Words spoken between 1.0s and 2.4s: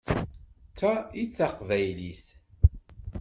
i d taqbaylit!